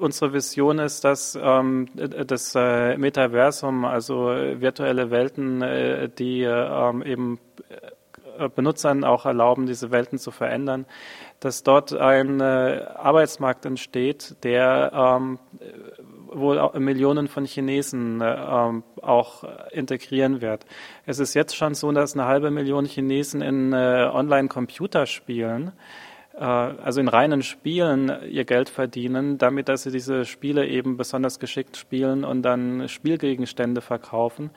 unsere 0.00 0.32
Vision 0.32 0.78
ist, 0.78 1.04
dass 1.04 1.38
ähm, 1.40 1.88
das 1.94 2.54
äh, 2.56 2.96
Metaversum, 2.96 3.84
also 3.84 4.26
virtuelle 4.26 5.10
Welten, 5.10 5.62
äh, 5.62 6.08
die 6.08 6.42
ähm, 6.42 7.02
eben 7.02 7.38
äh, 8.38 8.48
Benutzern 8.48 9.04
auch 9.04 9.26
erlauben, 9.26 9.66
diese 9.66 9.90
Welten 9.90 10.18
zu 10.18 10.30
verändern, 10.30 10.86
dass 11.40 11.62
dort 11.62 11.92
ein 11.92 12.40
äh, 12.40 12.84
Arbeitsmarkt 12.94 13.66
entsteht, 13.66 14.36
der 14.42 14.92
ähm, 14.94 15.38
wohl 16.32 16.70
Millionen 16.78 17.28
von 17.28 17.44
Chinesen 17.44 18.20
äh, 18.20 18.34
ähm, 18.34 18.82
auch 19.02 19.44
integrieren 19.72 20.40
wird. 20.40 20.64
Es 21.06 21.18
ist 21.18 21.34
jetzt 21.34 21.56
schon 21.56 21.74
so, 21.74 21.92
dass 21.92 22.14
eine 22.14 22.24
halbe 22.24 22.50
Million 22.50 22.86
Chinesen 22.86 23.42
in 23.42 23.72
äh, 23.72 24.10
Online-Computer 24.12 25.06
spielen 25.06 25.68
äh, 25.68 26.09
also 26.40 27.00
in 27.00 27.08
reinen 27.08 27.42
Spielen 27.42 28.10
ihr 28.30 28.44
Geld 28.44 28.70
verdienen, 28.70 29.36
damit 29.36 29.68
dass 29.68 29.82
sie 29.82 29.90
diese 29.90 30.24
Spiele 30.24 30.66
eben 30.66 30.96
besonders 30.96 31.38
geschickt 31.38 31.76
spielen 31.76 32.24
und 32.24 32.42
dann 32.42 32.88
Spielgegenstände 32.88 33.80
verkaufen 33.82 34.50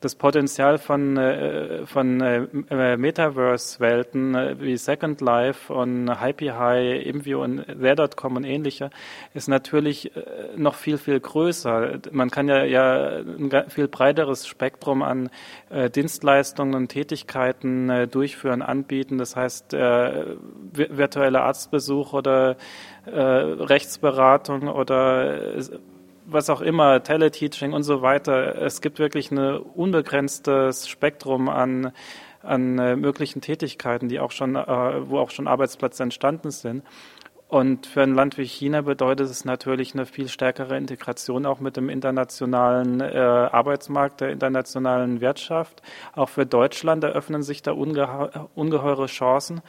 das 0.00 0.14
Potenzial 0.14 0.78
von, 0.78 1.16
äh, 1.16 1.86
von 1.86 2.20
äh, 2.20 2.96
Metaverse-Welten 2.96 4.34
äh, 4.34 4.56
wie 4.60 4.76
Second 4.76 5.20
Life 5.20 5.72
und 5.72 6.20
Hypey 6.20 6.48
High, 6.48 7.06
Imview 7.06 7.42
und 7.42 7.64
There.com 7.66 8.36
und 8.36 8.44
ähnliche 8.44 8.90
ist 9.34 9.48
natürlich 9.48 10.12
noch 10.56 10.74
viel, 10.74 10.98
viel 10.98 11.20
größer. 11.20 11.98
Man 12.10 12.30
kann 12.30 12.48
ja, 12.48 12.64
ja 12.64 13.18
ein 13.18 13.50
viel 13.68 13.88
breiteres 13.88 14.46
Spektrum 14.46 15.02
an 15.02 15.30
Dienstleistungen 15.94 16.74
und 16.74 16.88
Tätigkeiten 16.88 18.08
durchführen, 18.10 18.62
anbieten. 18.62 19.18
Das 19.18 19.36
heißt, 19.36 19.72
virtuelle 19.72 21.42
Arztbesuch 21.42 22.12
oder 22.12 22.56
Rechtsberatung 23.06 24.68
oder 24.68 25.38
was 26.26 26.50
auch 26.50 26.60
immer, 26.60 27.02
Teleteaching 27.02 27.72
und 27.72 27.82
so 27.82 28.02
weiter. 28.02 28.60
Es 28.60 28.80
gibt 28.80 28.98
wirklich 28.98 29.30
ein 29.30 29.58
unbegrenztes 29.58 30.88
Spektrum 30.88 31.48
an, 31.48 31.92
an 32.42 32.78
äh, 32.78 32.96
möglichen 32.96 33.40
Tätigkeiten, 33.40 34.08
die 34.08 34.20
auch 34.20 34.32
schon, 34.32 34.56
äh, 34.56 34.66
wo 35.08 35.18
auch 35.18 35.30
schon 35.30 35.46
Arbeitsplätze 35.48 36.02
entstanden 36.02 36.50
sind. 36.50 36.82
Und 37.48 37.86
für 37.86 38.02
ein 38.02 38.14
Land 38.14 38.38
wie 38.38 38.44
China 38.44 38.80
bedeutet 38.80 39.30
es 39.30 39.44
natürlich 39.44 39.94
eine 39.94 40.04
viel 40.04 40.28
stärkere 40.28 40.76
Integration 40.76 41.46
auch 41.46 41.60
mit 41.60 41.76
dem 41.76 41.88
internationalen 41.88 43.00
äh, 43.00 43.16
Arbeitsmarkt, 43.16 44.20
der 44.20 44.30
internationalen 44.30 45.20
Wirtschaft. 45.20 45.80
Auch 46.14 46.28
für 46.28 46.44
Deutschland 46.44 47.04
eröffnen 47.04 47.44
sich 47.44 47.62
da 47.62 47.70
unge 47.70 48.48
ungeheure 48.56 49.06
Chancen. 49.06 49.60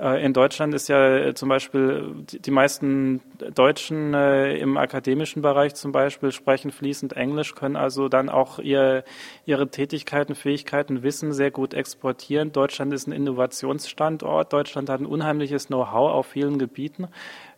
Äh, 0.00 0.24
in 0.24 0.32
Deutschland 0.32 0.72
ist 0.72 0.88
ja 0.88 1.14
äh, 1.14 1.34
zum 1.34 1.50
Beispiel 1.50 2.14
die, 2.20 2.40
die 2.40 2.50
meisten 2.50 3.20
Deutschen 3.54 4.14
äh, 4.14 4.56
im 4.58 4.76
akademischen 4.76 5.42
Bereich 5.42 5.74
zum 5.74 5.92
Beispiel 5.92 6.32
sprechen 6.32 6.70
fließend 6.70 7.14
Englisch, 7.14 7.54
können 7.54 7.76
also 7.76 8.08
dann 8.08 8.28
auch 8.28 8.58
ihr, 8.58 9.04
ihre 9.44 9.68
Tätigkeiten, 9.68 10.34
Fähigkeiten, 10.34 11.02
Wissen 11.02 11.32
sehr 11.32 11.50
gut 11.50 11.74
exportieren. 11.74 12.52
Deutschland 12.52 12.92
ist 12.92 13.06
ein 13.06 13.12
Innovationsstandort. 13.12 14.52
Deutschland 14.52 14.88
hat 14.88 15.00
ein 15.00 15.06
unheimliches 15.06 15.66
Know-how 15.66 16.12
auf 16.12 16.26
vielen 16.26 16.58
Gebieten. 16.58 17.08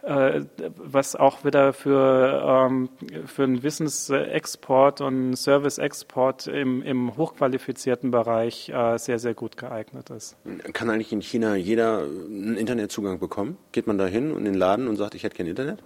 Äh, 0.08 0.46
was 0.78 1.16
auch 1.16 1.44
wieder 1.44 1.74
für, 1.74 2.66
ähm, 2.66 2.88
für 3.26 3.44
einen 3.44 3.62
Wissensexport 3.62 5.02
und 5.02 5.36
Service-Export 5.36 6.46
im, 6.46 6.80
im 6.80 7.14
hochqualifizierten 7.18 8.10
Bereich 8.10 8.70
äh, 8.70 8.96
sehr, 8.96 9.18
sehr 9.18 9.34
gut 9.34 9.58
geeignet 9.58 10.08
ist. 10.08 10.34
Kann 10.72 10.88
eigentlich 10.88 11.12
in 11.12 11.20
China 11.20 11.56
jeder 11.56 11.98
einen 11.98 12.56
Internetzugang 12.56 13.18
bekommen? 13.18 13.58
Geht 13.72 13.86
man 13.86 13.98
da 13.98 14.06
hin 14.06 14.30
und 14.30 14.38
in 14.38 14.44
den 14.46 14.54
Laden 14.54 14.88
und 14.88 14.96
sagt, 14.96 15.14
ich 15.14 15.24
hätte 15.24 15.36
kein 15.36 15.46
Internet? 15.46 15.82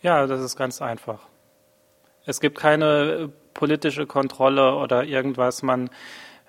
Ja, 0.00 0.26
das 0.26 0.40
ist 0.40 0.56
ganz 0.56 0.80
einfach. 0.80 1.28
Es 2.24 2.40
gibt 2.40 2.56
keine 2.56 3.30
politische 3.52 4.06
Kontrolle 4.06 4.74
oder 4.74 5.04
irgendwas. 5.04 5.62
Man 5.62 5.90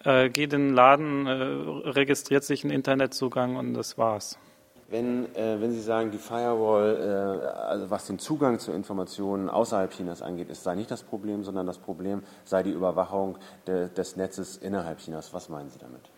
äh, 0.05 0.29
geht 0.29 0.53
in 0.53 0.67
den 0.67 0.73
Laden, 0.73 1.27
äh, 1.27 1.89
registriert 1.89 2.45
sich 2.45 2.63
einen 2.63 2.71
Internetzugang 2.71 3.57
und 3.57 3.73
das 3.73 3.97
war's. 3.97 4.39
Wenn, 4.91 5.33
äh, 5.35 5.61
wenn 5.61 5.71
Sie 5.71 5.79
sagen, 5.79 6.11
die 6.11 6.17
Firewall, 6.17 6.97
äh, 6.99 7.47
also 7.47 7.89
was 7.89 8.07
den 8.07 8.19
Zugang 8.19 8.59
zu 8.59 8.73
Informationen 8.73 9.49
außerhalb 9.49 9.89
Chinas 9.91 10.21
angeht, 10.21 10.49
ist 10.49 10.63
sei 10.63 10.75
nicht 10.75 10.91
das 10.91 11.01
Problem, 11.01 11.45
sondern 11.45 11.65
das 11.65 11.77
Problem 11.77 12.23
sei 12.43 12.61
die 12.61 12.71
Überwachung 12.71 13.37
de, 13.67 13.87
des 13.89 14.17
Netzes 14.17 14.57
innerhalb 14.57 14.99
Chinas. 14.99 15.33
Was 15.33 15.47
meinen 15.47 15.69
Sie 15.69 15.79
damit? 15.79 16.11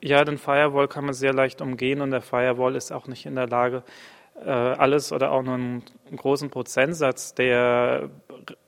Ja, 0.00 0.24
den 0.24 0.38
Firewall 0.38 0.86
kann 0.86 1.04
man 1.06 1.14
sehr 1.14 1.34
leicht 1.34 1.60
umgehen 1.60 2.00
und 2.00 2.12
der 2.12 2.22
Firewall 2.22 2.76
ist 2.76 2.92
auch 2.92 3.08
nicht 3.08 3.26
in 3.26 3.34
der 3.34 3.48
Lage, 3.48 3.82
alles 4.34 5.12
oder 5.12 5.30
auch 5.30 5.42
nur 5.42 5.54
einen 5.54 5.82
großen 6.16 6.50
Prozentsatz 6.50 7.34
der 7.34 8.10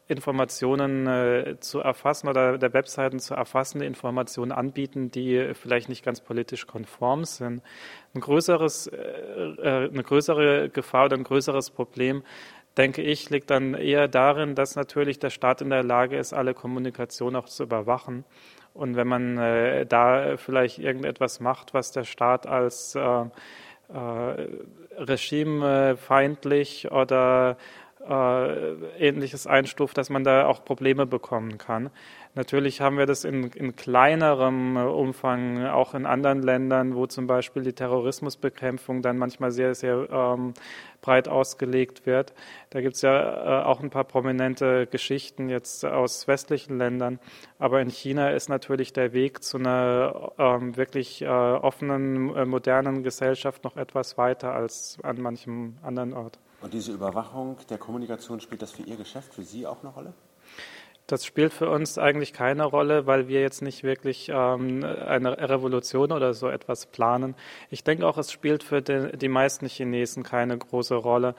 Informationen 0.07 1.07
äh, 1.07 1.57
zu 1.61 1.81
erfassen 1.81 2.29
oder 2.29 2.59
der 2.59 2.75
Webseiten 2.75 3.21
zu 3.21 3.35
erfassen, 3.35 3.81
die 3.81 3.87
Informationen 3.87 4.53
anbieten, 4.53 5.11
die 5.11 5.53
vielleicht 5.55 5.89
nicht 5.89 6.05
ganz 6.05 6.21
politisch 6.21 6.67
konform 6.67 7.25
sind. 7.25 7.63
Ein 8.15 8.21
größeres, 8.21 8.89
äh, 8.89 8.97
äh, 8.97 9.91
eine 9.91 10.03
größere 10.03 10.69
Gefahr 10.69 11.07
oder 11.07 11.17
ein 11.17 11.25
größeres 11.25 11.71
Problem, 11.71 12.23
denke 12.77 13.01
ich, 13.01 13.31
liegt 13.31 13.49
dann 13.49 13.73
eher 13.73 14.07
darin, 14.09 14.55
dass 14.55 14.77
natürlich 14.77 15.21
der 15.21 15.31
Staat 15.31 15.63
in 15.63 15.71
der 15.71 15.83
Lage 15.85 16.19
ist, 16.19 16.35
alle 16.35 16.53
Kommunikation 16.53 17.35
auch 17.35 17.47
zu 17.47 17.63
überwachen. 17.63 18.25
Und 18.75 18.97
wenn 18.97 19.09
man 19.09 19.39
äh, 19.39 19.87
da 19.87 20.37
vielleicht 20.37 20.81
irgendetwas 20.81 21.41
macht, 21.41 21.73
was 21.73 21.93
der 21.93 22.05
Staat 22.05 22.47
als 22.47 22.95
äh, 22.95 23.25
äh, 23.93 24.49
regimefeindlich 24.99 26.91
oder 26.91 27.57
äh, 28.09 28.73
ähnliches 28.99 29.47
einstuft, 29.47 29.97
dass 29.97 30.11
man 30.11 30.25
da 30.25 30.47
auch 30.47 30.65
Probleme 30.65 31.07
bekommen 31.07 31.59
kann. 31.59 31.91
Natürlich 32.37 32.81
haben 32.81 32.99
wir 32.99 33.07
das 33.07 33.25
in, 33.25 33.45
in 33.53 33.77
kleinerem 33.77 34.77
Umfang 34.77 35.65
auch 35.67 35.95
in 35.95 36.05
anderen 36.05 36.43
Ländern, 36.43 36.97
wo 36.97 37.07
zum 37.07 37.29
Beispiel 37.29 37.63
die 37.63 37.73
Terrorismusbekämpfung 37.73 39.03
dann 39.03 39.19
manchmal 39.19 39.53
sehr, 39.53 39.77
sehr 39.77 40.09
ähm, 40.11 40.55
breit 41.01 41.29
ausgelegt 41.29 42.07
wird. 42.07 42.35
Da 42.71 42.81
gibt 42.81 42.97
es 42.97 43.03
ja 43.03 43.61
äh, 43.61 43.65
auch 43.65 43.81
ein 43.81 43.91
paar 43.91 44.03
prominente 44.03 44.89
Geschichten 44.89 45.49
jetzt 45.49 45.85
aus 45.85 46.27
westlichen 46.27 46.77
Ländern. 46.77 47.21
Aber 47.61 47.81
in 47.81 47.89
China 47.89 48.31
ist 48.31 48.49
natürlich 48.49 48.93
der 48.93 49.13
Weg 49.13 49.45
zu 49.45 49.59
einer 49.59 50.33
ähm, 50.37 50.77
wirklich 50.77 51.23
äh, 51.23 51.27
offenen, 51.27 52.35
äh, 52.35 52.45
modernen 52.47 53.05
Gesellschaft 53.05 53.63
noch 53.63 53.77
etwas 53.77 54.19
weiter 54.19 54.53
als 54.53 54.99
an 55.05 55.21
manchem 55.21 55.77
anderen 55.83 56.13
Ort. 56.13 56.41
Und 56.63 56.75
diese 56.75 56.93
Überwachung 56.93 57.59
der 57.71 57.79
Kommunikation, 57.79 58.41
spielt 58.41 58.63
das 58.63 58.73
für 58.73 58.83
Ihr 58.83 58.97
Geschäft, 58.97 59.35
für 59.35 59.43
Sie 59.43 59.67
auch 59.67 59.85
eine 59.85 59.93
Rolle? 59.93 60.15
Das 61.07 61.27
spielt 61.27 61.53
für 61.53 61.69
uns 61.69 61.99
eigentlich 61.99 62.33
keine 62.33 62.65
Rolle, 62.65 63.07
weil 63.07 63.29
wir 63.29 63.43
jetzt 63.43 63.61
nicht 63.61 63.83
wirklich 63.83 64.31
ähm, 64.33 64.83
eine 64.85 65.51
Revolution 65.51 66.13
oder 66.13 66.33
so 66.33 66.49
etwas 66.49 66.87
planen. 66.87 67.35
Ich 67.69 67.85
denke 67.85 68.07
auch, 68.07 68.17
es 68.17 68.33
spielt 68.33 68.63
für 68.63 68.81
die, 68.81 69.15
die 69.15 69.29
meisten 69.29 69.67
Chinesen 69.67 70.23
keine 70.23 70.57
große 70.57 70.95
Rolle. 70.95 71.35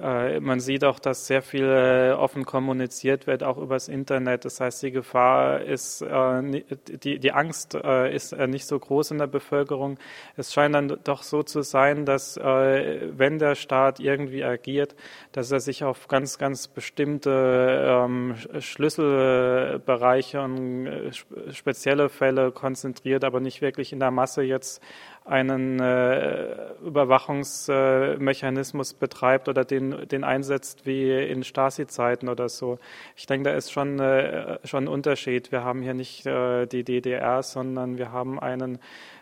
Äh, 0.00 0.40
man 0.40 0.60
sieht 0.60 0.84
auch, 0.84 0.98
dass 0.98 1.26
sehr 1.26 1.42
viel 1.42 1.64
äh, 1.64 2.12
offen 2.12 2.44
kommuniziert 2.44 3.26
wird, 3.26 3.42
auch 3.42 3.58
übers 3.58 3.88
Internet. 3.88 4.44
Das 4.44 4.60
heißt, 4.60 4.82
die 4.82 4.90
Gefahr 4.90 5.60
ist, 5.60 6.02
äh, 6.02 6.62
die, 7.02 7.32
Angst 7.32 7.74
ist 7.74 8.36
nicht 8.36 8.66
so 8.66 8.78
groß 8.78 9.12
in 9.12 9.18
der 9.18 9.26
Bevölkerung. 9.26 9.98
Es 10.36 10.52
scheint 10.52 10.74
dann 10.74 10.98
doch 11.04 11.22
so 11.22 11.42
zu 11.42 11.62
sein, 11.62 12.04
dass 12.04 12.36
wenn 12.36 13.38
der 13.38 13.54
Staat 13.54 14.00
irgendwie 14.00 14.44
agiert, 14.44 14.96
dass 15.32 15.50
er 15.52 15.60
sich 15.60 15.84
auf 15.84 16.08
ganz, 16.08 16.38
ganz 16.38 16.68
bestimmte 16.68 17.84
ähm, 17.86 18.34
Schlüsselbereiche 18.58 20.40
und 20.40 21.12
spezielle 21.52 22.08
Fälle 22.08 22.50
konzentriert, 22.50 23.24
aber 23.24 23.40
nicht 23.40 23.60
wirklich 23.60 23.92
in 23.92 24.00
der 24.00 24.10
Masse 24.10 24.42
jetzt 24.42 24.82
einen 25.28 25.80
äh, 25.80 26.72
Überwachungsmechanismus 26.84 28.94
betreibt 28.94 29.48
oder 29.48 29.64
den, 29.64 30.08
den 30.08 30.24
einsetzt 30.24 30.86
wie 30.86 31.12
in 31.12 31.44
Stasi-Zeiten 31.44 32.28
oder 32.28 32.48
so. 32.48 32.80
Ich 33.16 33.26
denke, 33.26 33.50
da 33.50 33.56
ist 33.56 33.70
schon, 33.70 34.00
äh, 34.00 34.58
schon 34.64 34.84
ein 34.84 34.88
Unterschied. 34.88 35.52
Wir 35.52 35.62
haben 35.64 35.82
hier 35.82 35.92
nicht 35.94 36.26
äh, 36.26 36.66
die 36.66 36.84
DDR, 36.84 37.42
sondern 37.42 37.98
wir 37.98 38.10
haben 38.10 38.40
einen 38.40 38.78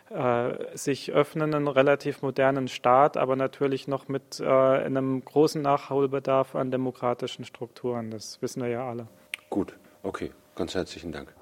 äh, 0.09 0.77
sich 0.77 1.11
öffnenden, 1.11 1.67
relativ 1.67 2.21
modernen 2.21 2.69
Staat, 2.69 3.17
aber 3.17 3.35
natürlich 3.35 3.87
noch 3.87 4.07
mit 4.07 4.39
äh, 4.39 4.45
einem 4.45 5.25
großen 5.25 5.61
Nachholbedarf 5.61 6.55
an 6.55 6.71
demokratischen 6.71 7.43
Strukturen. 7.43 8.11
Das 8.11 8.41
wissen 8.41 8.63
wir 8.63 8.69
ja 8.69 8.87
alle. 8.87 9.07
Gut, 9.49 9.73
okay. 10.03 10.31
Ganz 10.55 10.73
herzlichen 10.73 11.11
Dank. 11.11 11.33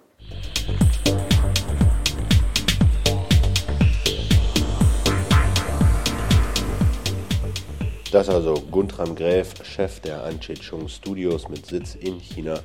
Das 8.16 8.30
also 8.30 8.54
Guntram 8.72 9.14
Gräf, 9.14 9.54
Chef 9.66 10.00
der 10.00 10.24
Anchichung 10.24 10.88
Studios 10.88 11.50
mit 11.50 11.66
Sitz 11.66 11.96
in 11.96 12.18
China. 12.18 12.62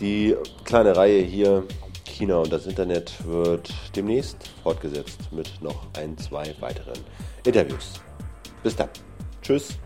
Die 0.00 0.36
kleine 0.62 0.96
Reihe 0.96 1.22
hier, 1.22 1.64
China 2.04 2.36
und 2.36 2.52
das 2.52 2.64
Internet, 2.66 3.14
wird 3.26 3.74
demnächst 3.96 4.48
fortgesetzt 4.62 5.32
mit 5.32 5.60
noch 5.60 5.88
ein, 5.98 6.16
zwei 6.18 6.54
weiteren 6.60 7.00
Interviews. 7.44 7.94
Bis 8.62 8.76
dann. 8.76 8.90
Tschüss. 9.42 9.76